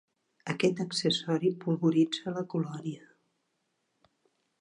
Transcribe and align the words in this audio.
Aquest 0.51 0.79
accessori 0.85 1.51
polvoritza 1.65 2.33
la 2.39 2.43
colònia. 2.55 3.07